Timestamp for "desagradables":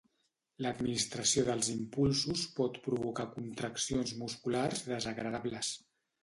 4.95-5.73